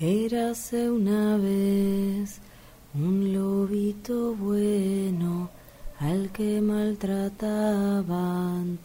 [0.00, 2.38] Érase una vez
[2.94, 5.50] un lobito bueno
[5.98, 8.06] al que maltrataban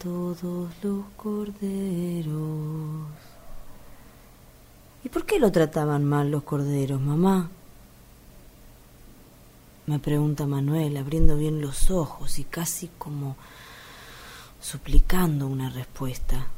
[0.02, 2.34] todos los corderos.
[5.04, 7.48] ¿Y por qué lo trataban mal los corderos, mamá?
[9.86, 13.36] Me pregunta Manuel, abriendo bien los ojos y casi como
[14.60, 16.48] suplicando una respuesta.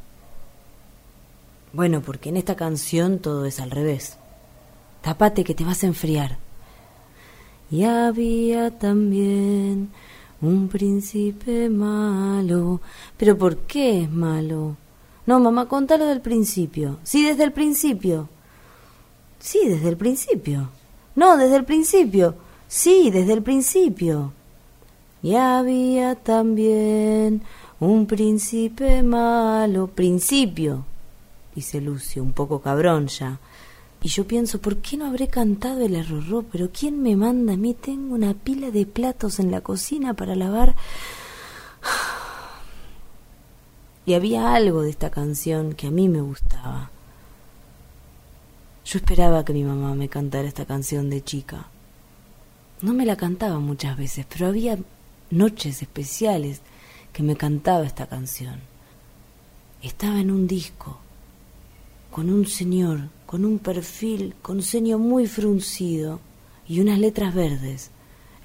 [1.74, 4.16] Bueno, porque en esta canción todo es al revés.
[5.06, 6.36] Tápate que te vas a enfriar.
[7.70, 9.90] Y había también
[10.40, 12.80] un príncipe malo.
[13.16, 14.76] ¿Pero por qué es malo?
[15.24, 16.98] No, mamá, contalo del principio.
[17.04, 18.28] Sí, desde el principio.
[19.38, 20.70] Sí, desde el principio.
[21.14, 22.34] No, desde el principio.
[22.66, 24.32] Sí, desde el principio.
[25.22, 27.42] Y había también
[27.78, 29.86] un príncipe malo.
[29.86, 30.84] Principio,
[31.54, 33.38] dice Lucio, un poco cabrón ya.
[34.06, 36.44] Y yo pienso, ¿por qué no habré cantado el arrorró?
[36.44, 37.74] Pero ¿quién me manda a mí?
[37.74, 40.76] Tengo una pila de platos en la cocina para lavar.
[44.06, 46.92] Y había algo de esta canción que a mí me gustaba.
[48.84, 51.66] Yo esperaba que mi mamá me cantara esta canción de chica.
[52.82, 54.78] No me la cantaba muchas veces, pero había
[55.30, 56.60] noches especiales
[57.12, 58.60] que me cantaba esta canción.
[59.82, 61.00] Estaba en un disco
[62.10, 66.20] con un señor con un perfil con ceño muy fruncido
[66.68, 67.90] y unas letras verdes.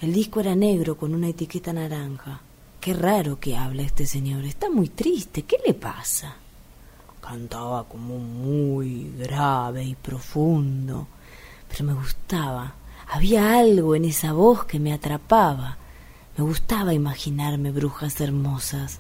[0.01, 2.41] El disco era negro con una etiqueta naranja.
[2.79, 4.43] Qué raro que habla este señor.
[4.43, 5.43] Está muy triste.
[5.43, 6.35] ¿Qué le pasa?
[7.21, 11.07] Cantaba como muy grave y profundo,
[11.69, 12.73] pero me gustaba.
[13.07, 15.77] Había algo en esa voz que me atrapaba.
[16.35, 18.97] Me gustaba imaginarme brujas hermosas.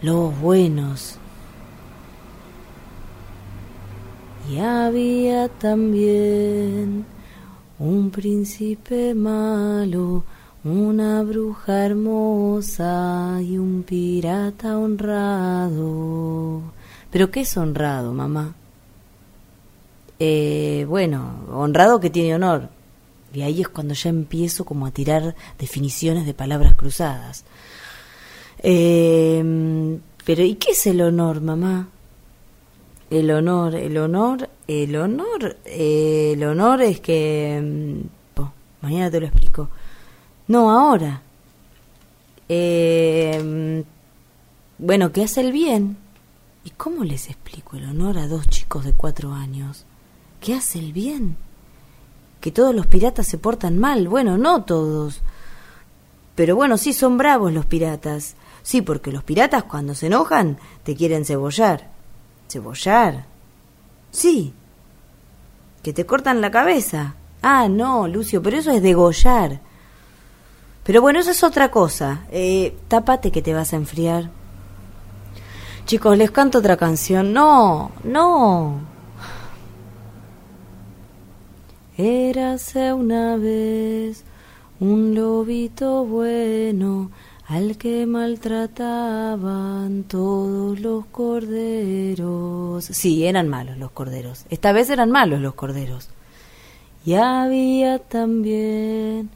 [0.00, 1.18] Lobos buenos,
[4.50, 7.06] Y había también
[7.78, 10.24] un príncipe malo,
[10.64, 16.62] una bruja hermosa y un pirata honrado.
[17.10, 18.54] ¿Pero qué es honrado, mamá?
[20.18, 22.68] Eh, bueno, honrado que tiene honor.
[23.32, 27.44] Y ahí es cuando ya empiezo como a tirar definiciones de palabras cruzadas.
[28.58, 31.88] Eh, pero ¿y qué es el honor, mamá?
[33.12, 37.60] El honor, el honor, el honor, el honor es que...
[37.62, 38.42] Mm,
[38.80, 39.68] mañana te lo explico.
[40.48, 41.20] No, ahora.
[42.48, 43.84] Eh,
[44.78, 45.98] bueno, que hace el bien.
[46.64, 49.84] ¿Y cómo les explico el honor a dos chicos de cuatro años?
[50.40, 51.36] ¿Qué hace el bien?
[52.40, 54.08] Que todos los piratas se portan mal.
[54.08, 55.20] Bueno, no todos.
[56.34, 58.36] Pero bueno, sí son bravos los piratas.
[58.62, 61.91] Sí, porque los piratas cuando se enojan te quieren cebollar.
[62.52, 63.24] ¿Cebollar?
[64.10, 64.52] Sí.
[65.82, 67.14] ¿Que te cortan la cabeza?
[67.40, 69.60] Ah, no, Lucio, pero eso es degollar.
[70.84, 72.26] Pero bueno, eso es otra cosa.
[72.30, 74.30] Eh, tápate que te vas a enfriar.
[75.86, 77.32] Chicos, les canto otra canción.
[77.32, 78.80] No, no.
[81.96, 84.24] Érase una vez
[84.78, 87.10] un lobito bueno
[87.52, 92.82] al que maltrataban todos los corderos.
[92.82, 94.46] Sí, eran malos los corderos.
[94.48, 96.08] Esta vez eran malos los corderos.
[97.04, 99.28] Y había también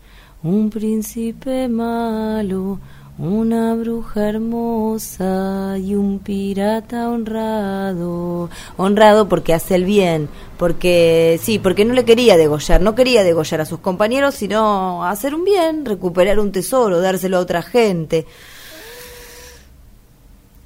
[0.43, 2.79] un príncipe malo
[3.19, 8.51] una bruja hermosa y un pirata honrado.
[8.77, 10.29] Honrado porque hace el bien,
[10.59, 15.35] porque sí, porque no le quería degollar, no quería degollar a sus compañeros, sino hacer
[15.35, 18.27] un bien, recuperar un tesoro, dárselo a otra gente.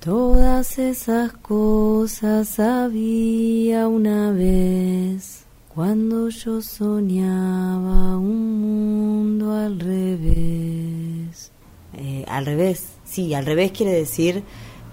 [0.00, 5.44] Todas esas cosas había una vez
[5.74, 10.99] cuando yo soñaba un mundo al revés.
[12.02, 14.42] Eh, al revés, sí, al revés quiere decir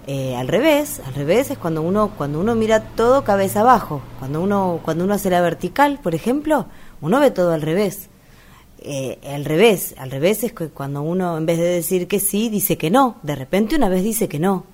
[0.06, 4.42] eh, al revés, al revés es cuando uno cuando uno mira todo cabeza abajo, cuando
[4.42, 6.66] uno cuando uno hace la vertical, por ejemplo,
[7.00, 8.10] uno ve todo al revés.
[8.80, 12.50] Eh, al revés, al revés es que cuando uno en vez de decir que sí
[12.50, 14.64] dice que no, de repente una vez dice que no.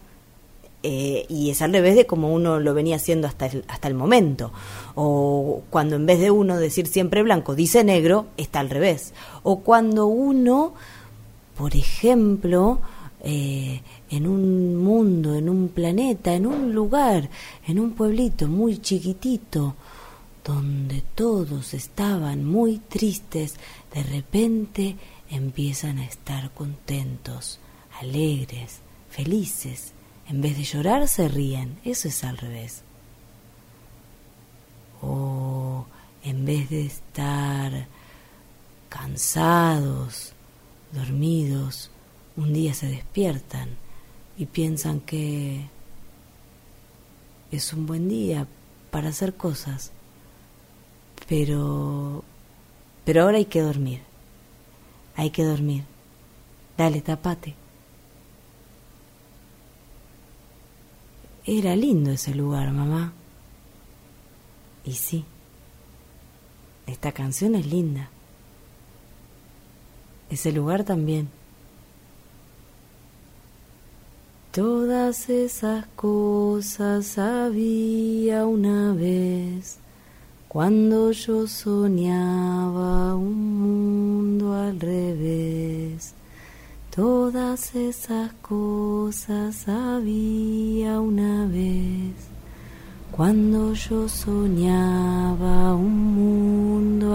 [0.83, 4.53] y es al revés de como uno lo venía haciendo hasta el, hasta el momento.
[4.97, 9.15] O cuando en vez de uno decir siempre blanco dice negro, está al revés.
[9.45, 10.75] O cuando uno
[11.57, 12.81] por ejemplo,
[13.21, 13.81] eh,
[14.11, 17.31] en un mundo, en un planeta, en un lugar,
[17.67, 19.75] en un pueblito muy chiquitito,
[20.45, 23.55] donde todos estaban muy tristes,
[23.95, 24.97] de repente
[25.31, 27.61] empiezan a estar contentos,
[28.01, 29.93] alegres, felices.
[30.29, 31.79] En vez de llorar se ríen.
[31.85, 32.83] Eso es al revés.
[35.07, 35.87] o
[36.23, 37.87] en vez de estar
[38.89, 40.33] cansados,
[40.95, 41.91] dormidos,
[42.37, 43.71] un día se despiertan
[44.37, 45.67] y piensan que
[47.51, 48.47] es un buen día
[48.91, 49.93] para hacer cosas,
[51.29, 52.25] pero
[53.05, 54.01] pero ahora hay que dormir.
[55.17, 55.85] Hay que dormir.
[56.77, 57.55] Dale, tapate.
[61.47, 63.13] Era lindo ese lugar, mamá.
[64.85, 65.25] Y sí,
[66.87, 68.11] esta canción es linda.
[70.35, 71.29] Ese lugar también.
[74.51, 79.79] Todas esas cosas había una vez
[80.49, 86.15] cuando yo soñaba un mundo al revés.
[86.93, 92.17] Todas esas cosas había una vez
[93.13, 97.15] cuando yo soñaba un mundo